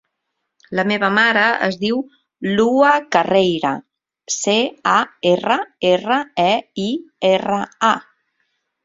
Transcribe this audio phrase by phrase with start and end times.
[0.77, 1.99] La meva mare es diu
[2.59, 3.73] Lua Carreira:
[4.37, 4.55] ce,
[4.95, 4.97] a,
[5.33, 5.59] erra,
[5.91, 6.51] erra, e,
[6.87, 6.87] i,
[7.31, 7.61] erra,
[7.93, 7.93] a.